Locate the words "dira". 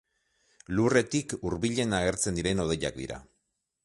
3.03-3.21